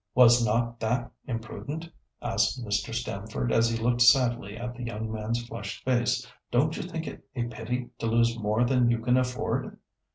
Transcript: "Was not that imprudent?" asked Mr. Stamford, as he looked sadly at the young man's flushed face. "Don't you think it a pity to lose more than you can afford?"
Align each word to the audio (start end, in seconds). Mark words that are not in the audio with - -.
"Was 0.15 0.43
not 0.43 0.79
that 0.79 1.11
imprudent?" 1.27 1.87
asked 2.23 2.65
Mr. 2.65 2.91
Stamford, 2.91 3.51
as 3.51 3.69
he 3.69 3.77
looked 3.77 4.01
sadly 4.01 4.57
at 4.57 4.73
the 4.73 4.81
young 4.83 5.11
man's 5.11 5.45
flushed 5.45 5.85
face. 5.85 6.25
"Don't 6.49 6.75
you 6.75 6.81
think 6.81 7.05
it 7.05 7.23
a 7.35 7.43
pity 7.49 7.91
to 7.99 8.07
lose 8.07 8.35
more 8.35 8.63
than 8.63 8.89
you 8.89 8.97
can 8.97 9.15
afford?" 9.15 9.77